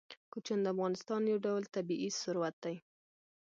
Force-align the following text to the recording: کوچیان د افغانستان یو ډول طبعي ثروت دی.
کوچیان 0.33 0.59
د 0.63 0.67
افغانستان 0.73 1.21
یو 1.25 1.37
ډول 1.45 1.63
طبعي 1.75 2.09
ثروت 2.21 2.55
دی. 2.63 2.75